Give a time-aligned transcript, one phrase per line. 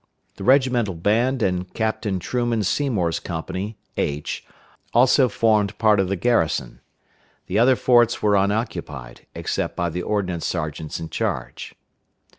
[0.37, 4.43] The regimental band and Captain Truman Seymour's company (H)
[4.95, 6.81] also formed part of the garrison.
[7.45, 11.75] The other forts were unoccupied, except by the ordnance sergeants in charge.